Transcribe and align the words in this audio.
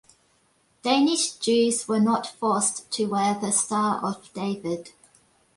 Danish 0.81 1.33
Jews 1.33 1.87
were 1.87 1.99
not 1.99 2.25
forced 2.25 2.89
to 2.93 3.05
wear 3.05 3.35
the 3.35 3.51
Star 3.51 4.03
of 4.03 4.33
David. 4.33 4.93